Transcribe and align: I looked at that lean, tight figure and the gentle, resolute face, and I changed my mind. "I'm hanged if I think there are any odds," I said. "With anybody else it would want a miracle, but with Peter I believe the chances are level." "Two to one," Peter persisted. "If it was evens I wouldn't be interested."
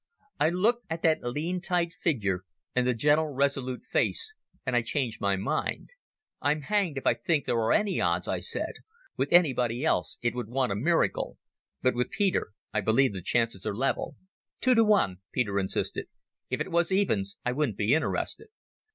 I 0.39 0.49
looked 0.49 0.87
at 0.89 1.03
that 1.03 1.21
lean, 1.21 1.61
tight 1.61 1.93
figure 1.93 2.43
and 2.75 2.87
the 2.87 2.95
gentle, 2.95 3.35
resolute 3.35 3.83
face, 3.83 4.33
and 4.65 4.75
I 4.75 4.81
changed 4.81 5.21
my 5.21 5.35
mind. 5.35 5.91
"I'm 6.41 6.61
hanged 6.61 6.97
if 6.97 7.05
I 7.05 7.13
think 7.13 7.45
there 7.45 7.59
are 7.59 7.71
any 7.71 8.01
odds," 8.01 8.27
I 8.27 8.39
said. 8.39 8.73
"With 9.15 9.31
anybody 9.31 9.85
else 9.85 10.17
it 10.23 10.33
would 10.33 10.47
want 10.49 10.71
a 10.71 10.75
miracle, 10.75 11.37
but 11.83 11.93
with 11.93 12.09
Peter 12.09 12.53
I 12.73 12.81
believe 12.81 13.13
the 13.13 13.21
chances 13.21 13.63
are 13.67 13.75
level." 13.75 14.15
"Two 14.59 14.73
to 14.73 14.83
one," 14.83 15.17
Peter 15.31 15.53
persisted. 15.53 16.07
"If 16.49 16.59
it 16.61 16.71
was 16.71 16.91
evens 16.91 17.37
I 17.45 17.51
wouldn't 17.51 17.77
be 17.77 17.93
interested." 17.93 18.47